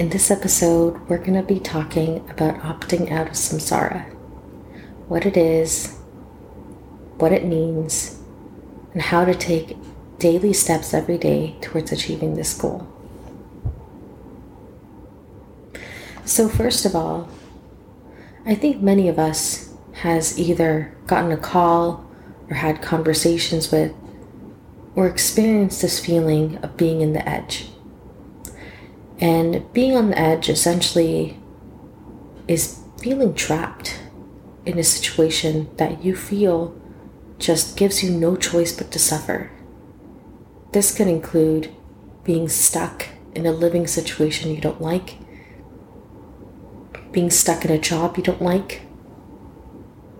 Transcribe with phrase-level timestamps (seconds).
[0.00, 4.10] In this episode, we're going to be talking about opting out of samsara
[5.08, 5.98] what it is,
[7.18, 8.18] what it means,
[8.94, 9.76] and how to take
[10.18, 12.88] daily steps every day towards achieving this goal.
[16.24, 17.28] So, first of all,
[18.46, 22.10] I think many of us has either gotten a call
[22.48, 23.92] or had conversations with
[24.96, 27.68] or experienced this feeling of being in the edge
[29.20, 31.38] and being on the edge essentially
[32.48, 34.00] is feeling trapped
[34.64, 36.74] in a situation that you feel
[37.38, 39.50] just gives you no choice but to suffer.
[40.72, 41.74] This can include
[42.24, 45.16] being stuck in a living situation you don't like,
[47.12, 48.82] being stuck in a job you don't like,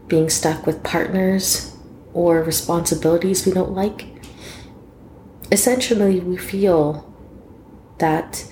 [0.08, 1.76] being stuck with partners
[2.12, 4.06] or responsibilities we don't like.
[5.52, 7.14] Essentially, we feel
[7.98, 8.44] that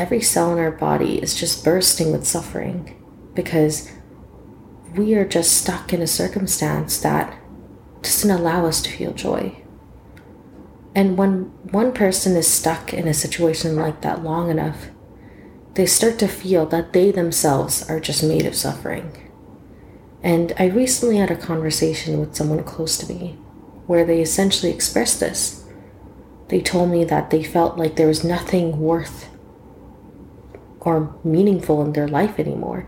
[0.00, 2.96] every cell in our body is just bursting with suffering
[3.34, 3.92] because
[4.96, 7.38] we are just stuck in a circumstance that
[8.00, 9.54] doesn't allow us to feel joy.
[10.94, 14.88] And when one person is stuck in a situation like that long enough,
[15.74, 19.30] they start to feel that they themselves are just made of suffering.
[20.22, 23.32] And I recently had a conversation with someone close to me
[23.86, 25.62] where they essentially expressed this.
[26.48, 29.29] They told me that they felt like there was nothing worth
[30.80, 32.86] or meaningful in their life anymore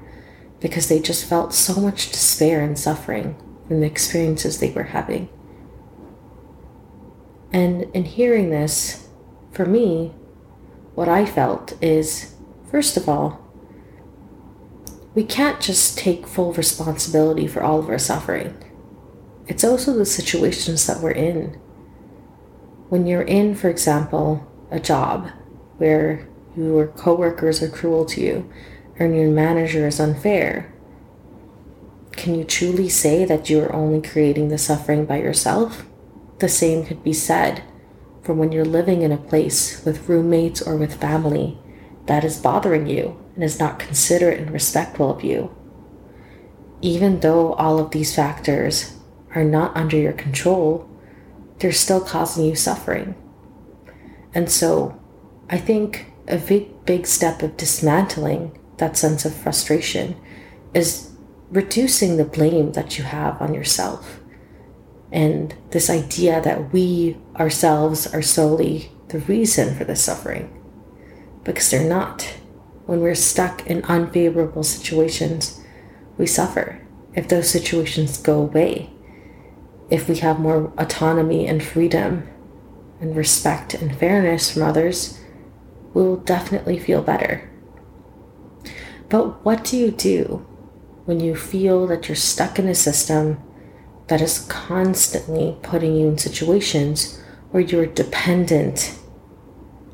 [0.61, 5.29] because they just felt so much despair and suffering from the experiences they were having.
[7.53, 9.08] And in hearing this,
[9.51, 10.14] for me,
[10.95, 12.35] what I felt is
[12.70, 13.41] first of all,
[15.14, 18.57] we can't just take full responsibility for all of our suffering.
[19.47, 21.61] It's also the situations that we're in.
[22.89, 25.29] When you're in, for example, a job
[25.77, 28.51] where your coworkers are cruel to you,
[28.98, 30.73] or your manager is unfair,
[32.13, 35.86] can you truly say that you are only creating the suffering by yourself?
[36.39, 37.64] The same could be said
[38.23, 41.58] for when you're living in a place with roommates or with family
[42.07, 45.55] that is bothering you and is not considerate and respectful of you.
[46.80, 48.96] Even though all of these factors
[49.34, 50.89] are not under your control,
[51.58, 53.14] they're still causing you suffering.
[54.34, 55.01] And so
[55.48, 60.16] I think a big, big step of dismantling that sense of frustration
[60.74, 61.10] is
[61.50, 64.20] reducing the blame that you have on yourself.
[65.10, 70.58] And this idea that we ourselves are solely the reason for the suffering.
[71.44, 72.22] Because they're not.
[72.86, 75.60] When we're stuck in unfavorable situations,
[76.16, 76.80] we suffer.
[77.14, 78.90] If those situations go away,
[79.90, 82.27] if we have more autonomy and freedom
[83.00, 85.21] and respect and fairness from others,
[85.95, 87.51] we will definitely feel better.
[89.08, 90.47] But what do you do
[91.05, 93.41] when you feel that you're stuck in a system
[94.08, 98.98] that is constantly putting you in situations where you're dependent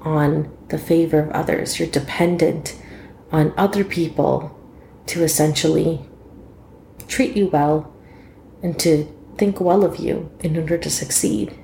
[0.03, 1.79] on the favor of others?
[1.79, 2.81] You're dependent
[3.33, 4.57] on other people
[5.07, 6.07] to essentially
[7.09, 7.93] treat you well
[8.63, 11.59] and to think well of you in order to succeed.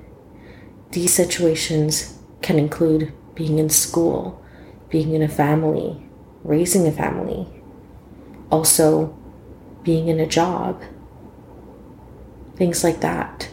[0.91, 4.41] These situations can include being in school,
[4.89, 6.01] being in a family,
[6.43, 7.47] raising a family,
[8.49, 9.15] also
[9.83, 10.81] being in a job,
[12.55, 13.49] things like that.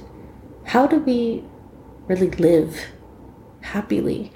[0.65, 1.45] How do we
[2.07, 2.87] really live
[3.61, 4.33] happily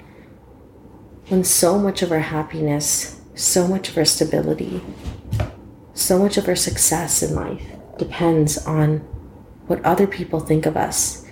[1.27, 4.81] when so much of our happiness, so much of our stability,
[5.93, 7.63] so much of our success in life
[7.97, 8.99] depends on
[9.67, 11.26] what other people think of us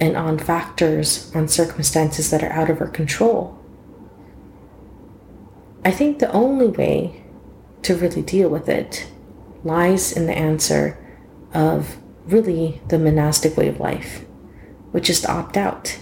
[0.00, 3.58] and on factors, on circumstances that are out of our control.
[5.84, 7.24] I think the only way
[7.82, 9.06] to really deal with it
[9.62, 10.98] lies in the answer
[11.52, 14.24] of really the monastic way of life,
[14.92, 15.98] which is to opt out.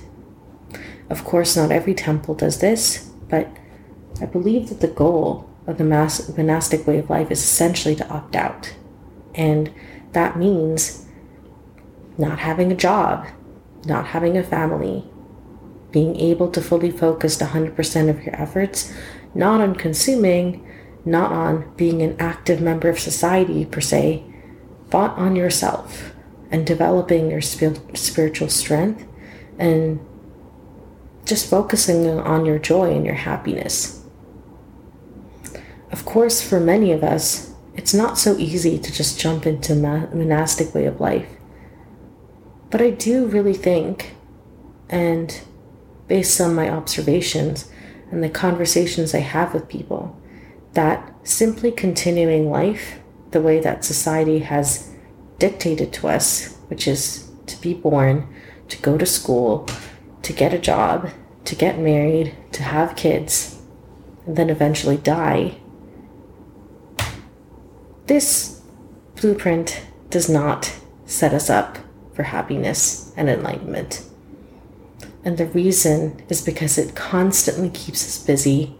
[1.11, 3.49] Of course, not every temple does this, but
[4.21, 8.37] I believe that the goal of the monastic way of life is essentially to opt
[8.37, 8.75] out.
[9.35, 9.73] And
[10.12, 11.06] that means
[12.19, 13.27] not having a job,
[13.84, 15.05] not having a family,
[15.90, 18.93] being able to fully focus 100% of your efforts
[19.34, 20.67] not on consuming
[21.05, 24.23] not on being an active member of society per se,
[24.90, 26.14] but on yourself
[26.50, 29.05] and developing your spiritual strength
[29.58, 29.99] and
[31.25, 34.05] just focusing on your joy and your happiness.
[35.90, 40.75] Of course, for many of us, it's not so easy to just jump into monastic
[40.75, 41.28] way of life.
[42.73, 44.15] But I do really think,
[44.89, 45.43] and
[46.09, 47.71] based on my observations
[48.11, 50.19] and the conversations I have with people,
[50.73, 52.99] that simply continuing life
[53.31, 54.91] the way that society has
[55.39, 58.35] dictated to us, which is to be born,
[58.69, 59.69] to go to school,
[60.23, 61.11] to get a job,
[61.45, 63.61] to get married, to have kids,
[64.27, 65.57] and then eventually die.
[68.07, 68.63] This
[69.15, 70.75] blueprint does not
[71.05, 71.77] set us up
[72.14, 74.05] for happiness and enlightenment.
[75.25, 78.76] And the reason is because it constantly keeps us busy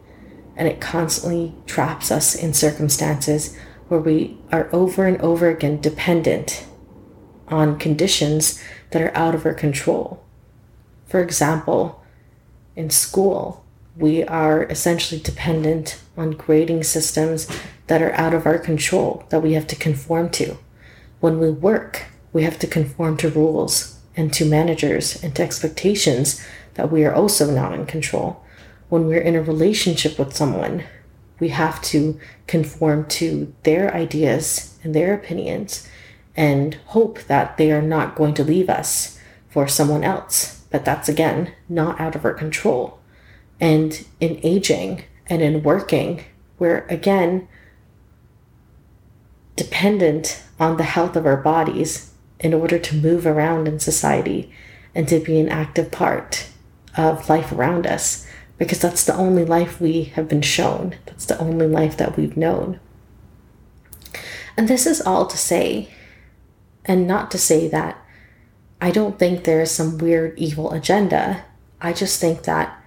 [0.57, 3.57] and it constantly traps us in circumstances
[3.89, 6.67] where we are over and over again dependent
[7.49, 10.23] on conditions that are out of our control.
[11.07, 12.03] For example,
[12.75, 13.65] in school,
[13.97, 17.49] we are essentially dependent on grading systems
[17.87, 20.57] that are out of our control that we have to conform to.
[21.21, 26.45] When we work, we have to conform to rules and to managers and to expectations
[26.75, 28.43] that we are also not in control.
[28.89, 30.85] When we're in a relationship with someone,
[31.39, 35.89] we have to conform to their ideas and their opinions
[36.37, 39.19] and hope that they are not going to leave us
[39.49, 40.65] for someone else.
[40.71, 42.99] But that's again not out of our control.
[43.61, 46.25] And in aging and in working,
[46.59, 47.49] we're again
[49.57, 52.12] dependent on the health of our bodies
[52.43, 54.53] in order to move around in society
[54.95, 56.49] and to be an active part
[56.97, 58.27] of life around us
[58.59, 60.95] because that's the only life we have been shown.
[61.07, 62.81] That's the only life that we've known.
[64.57, 65.89] And this is all to say,
[66.85, 67.97] and not to say that
[68.81, 71.45] I don't think there is some weird evil agenda.
[71.81, 72.79] I just think that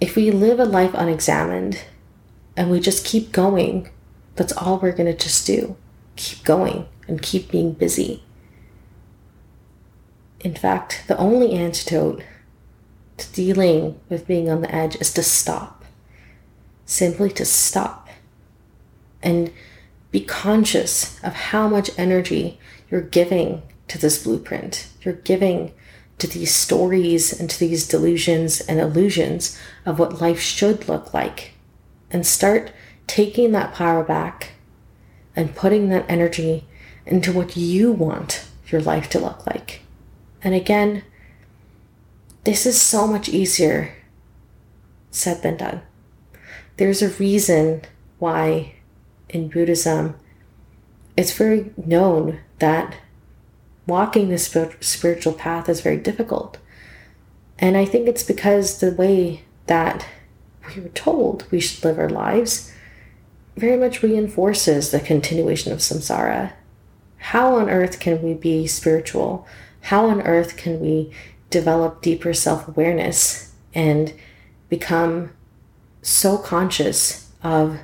[0.00, 1.82] if we live a life unexamined
[2.56, 3.90] and we just keep going,
[4.36, 5.76] that's all we're going to just do.
[6.16, 8.22] Keep going and keep being busy.
[10.40, 12.22] In fact, the only antidote
[13.16, 15.84] to dealing with being on the edge is to stop.
[16.84, 18.08] Simply to stop
[19.22, 19.50] and
[20.10, 22.58] be conscious of how much energy
[22.90, 24.88] you're giving to this blueprint.
[25.02, 25.72] You're giving
[26.18, 31.52] to these stories and to these delusions and illusions of what life should look like.
[32.10, 32.70] And start
[33.06, 34.52] taking that power back
[35.34, 36.66] and putting that energy
[37.06, 39.82] into what you want your life to look like.
[40.42, 41.02] And again,
[42.44, 43.94] this is so much easier
[45.10, 45.82] said than done.
[46.76, 47.82] There's a reason
[48.18, 48.74] why
[49.28, 50.16] in Buddhism
[51.16, 52.96] it's very known that
[53.86, 56.58] walking the spiritual path is very difficult.
[57.58, 60.06] And I think it's because the way that
[60.66, 62.72] we were told we should live our lives
[63.56, 66.52] very much reinforces the continuation of samsara.
[67.28, 69.46] How on earth can we be spiritual?
[69.80, 71.10] How on earth can we
[71.48, 74.12] develop deeper self awareness and
[74.68, 75.30] become
[76.02, 77.78] so conscious of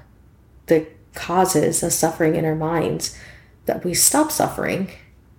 [0.67, 3.19] the causes of suffering in our minds
[3.65, 4.91] that we stop suffering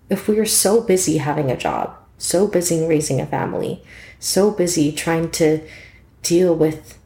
[0.10, 3.84] if we are so busy having a job, so busy raising a family,
[4.20, 5.62] so busy trying to
[6.24, 6.98] deal with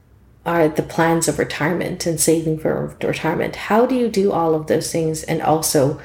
[0.46, 3.58] our, the plans of retirement and saving for retirement.
[3.58, 6.00] How do you do all of those things and also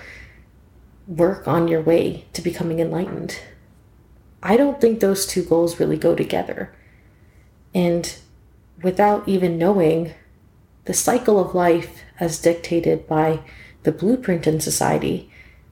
[1.10, 3.38] work on your way to becoming enlightened?
[4.42, 6.72] I don't think those two goals really go together.
[7.74, 8.16] And
[8.82, 10.14] without even knowing,
[10.84, 13.40] the cycle of life, as dictated by
[13.82, 15.30] the blueprint in society,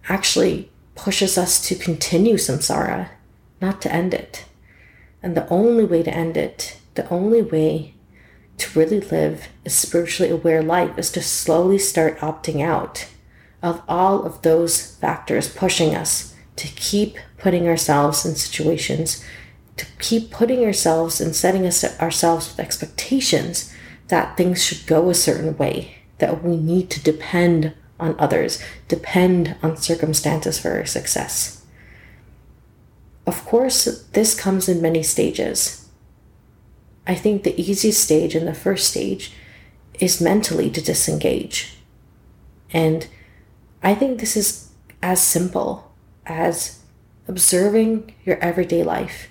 [0.09, 3.09] actually pushes us to continue samsara,
[3.61, 4.45] not to end it.
[5.23, 7.95] And the only way to end it, the only way
[8.59, 13.07] to really live a spiritually aware life is to slowly start opting out
[13.63, 19.25] of all of those factors pushing us to keep putting ourselves in situations,
[19.77, 23.73] to keep putting ourselves and setting us, ourselves with expectations
[24.09, 29.57] that things should go a certain way, that we need to depend on others, depend
[29.63, 31.65] on circumstances for our success.
[33.27, 35.89] Of course, this comes in many stages.
[37.07, 39.33] I think the easiest stage and the first stage
[40.01, 41.77] is mentally to disengage.
[42.73, 43.07] And
[43.83, 44.71] I think this is
[45.03, 45.93] as simple
[46.27, 46.81] as
[47.27, 49.29] observing your everyday life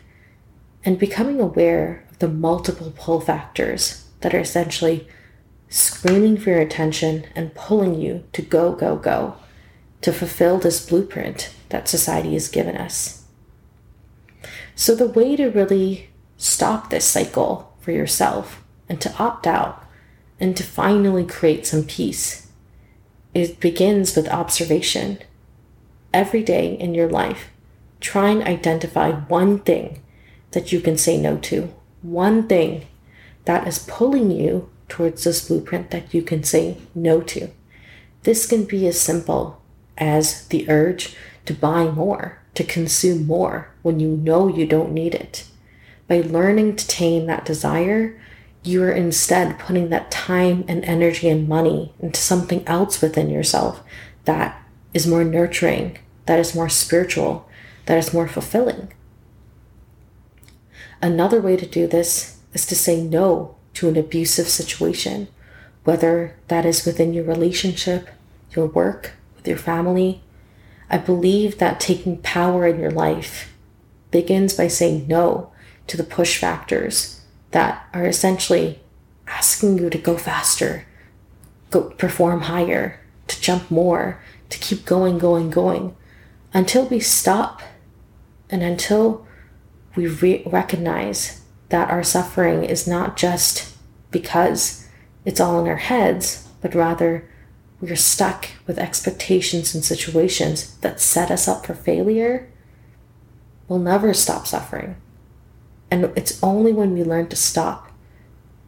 [0.85, 5.07] and becoming aware of the multiple pull factors that are essentially
[5.69, 9.35] screaming for your attention and pulling you to go, go, go
[10.01, 13.25] to fulfill this blueprint that society has given us.
[14.75, 19.83] So, the way to really stop this cycle for yourself and to opt out
[20.39, 22.46] and to finally create some peace,
[23.37, 25.19] it begins with observation.
[26.11, 27.49] Every day in your life,
[27.99, 30.01] try and identify one thing
[30.51, 32.87] that you can say no to, one thing
[33.45, 37.49] that is pulling you towards this blueprint that you can say no to.
[38.23, 39.61] This can be as simple
[39.99, 41.15] as the urge
[41.45, 45.45] to buy more, to consume more when you know you don't need it.
[46.07, 48.19] By learning to tame that desire,
[48.67, 53.81] you are instead putting that time and energy and money into something else within yourself
[54.25, 54.61] that
[54.93, 57.49] is more nurturing, that is more spiritual,
[57.85, 58.91] that is more fulfilling.
[61.01, 65.27] Another way to do this is to say no to an abusive situation,
[65.83, 68.09] whether that is within your relationship,
[68.51, 70.21] your work, with your family.
[70.89, 73.53] I believe that taking power in your life
[74.11, 75.51] begins by saying no
[75.87, 77.16] to the push factors
[77.51, 78.79] that are essentially
[79.27, 80.85] asking you to go faster,
[81.71, 85.95] go perform higher, to jump more, to keep going, going, going
[86.53, 87.61] until we stop
[88.49, 89.27] and until
[89.95, 93.75] we re- recognize that our suffering is not just
[94.11, 94.87] because
[95.25, 97.29] it's all in our heads, but rather
[97.81, 102.49] we're stuck with expectations and situations that set us up for failure,
[103.67, 104.95] we'll never stop suffering.
[105.89, 107.91] And it's only when we learn to stop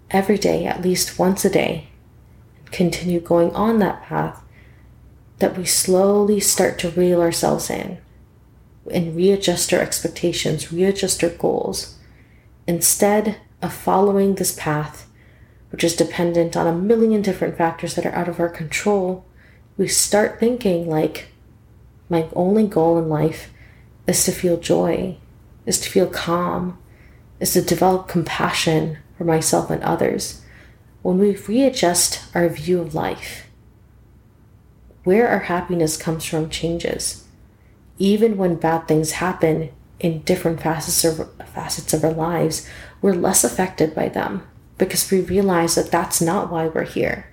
[0.10, 1.90] every day, at least once a day,
[2.58, 4.42] and continue going on that path,
[5.40, 8.00] that we slowly start to reel ourselves in
[8.92, 11.98] and readjust our expectations, readjust our goals,
[12.68, 15.10] instead of following this path
[15.72, 19.26] which is dependent on a million different factors that are out of our control,
[19.78, 21.28] we start thinking like,
[22.10, 23.54] my only goal in life
[24.08, 25.16] is to feel joy,
[25.66, 26.78] is to feel calm,
[27.40, 30.42] is to develop compassion for myself and others.
[31.02, 33.48] When we readjust our view of life,
[35.04, 37.26] where our happiness comes from changes.
[37.98, 42.68] Even when bad things happen in different facets of, facets of our lives,
[43.02, 47.30] we're less affected by them because we realize that that's not why we're here.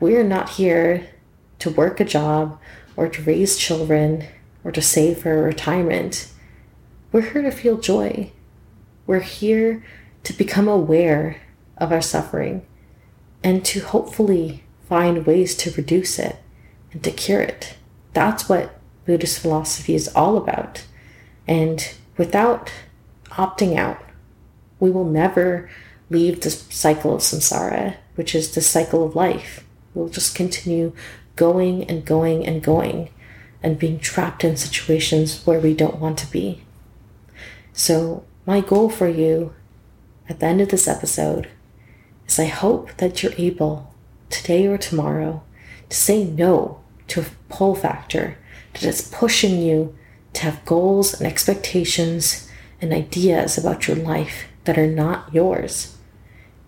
[0.00, 1.08] We're not here
[1.60, 2.58] to work a job
[2.96, 4.26] or to raise children
[4.64, 6.30] or to save for retirement.
[7.12, 8.32] We're here to feel joy.
[9.08, 9.82] We're here
[10.24, 11.40] to become aware
[11.78, 12.66] of our suffering
[13.42, 16.36] and to hopefully find ways to reduce it
[16.92, 17.78] and to cure it.
[18.12, 20.84] That's what Buddhist philosophy is all about.
[21.46, 22.70] And without
[23.30, 23.98] opting out,
[24.78, 25.70] we will never
[26.10, 29.64] leave the cycle of samsara, which is the cycle of life.
[29.94, 30.92] We'll just continue
[31.34, 33.08] going and going and going
[33.62, 36.60] and being trapped in situations where we don't want to be.
[37.72, 39.52] So, my goal for you
[40.26, 41.46] at the end of this episode
[42.26, 43.94] is I hope that you're able,
[44.30, 45.42] today or tomorrow,
[45.90, 48.38] to say no to a pull factor
[48.72, 49.94] that is pushing you
[50.32, 52.50] to have goals and expectations
[52.80, 55.98] and ideas about your life that are not yours.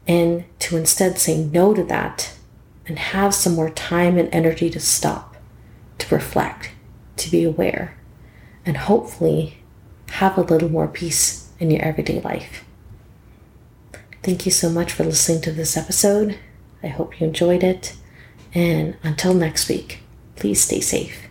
[0.06, 2.34] And to instead say no to that
[2.84, 5.34] and have some more time and energy to stop,
[5.96, 6.72] to reflect,
[7.16, 7.96] to be aware,
[8.66, 9.62] and hopefully
[10.10, 12.64] have a little more peace in your everyday life.
[14.22, 16.38] Thank you so much for listening to this episode.
[16.82, 17.94] I hope you enjoyed it.
[18.54, 20.00] And until next week,
[20.36, 21.28] please stay safe.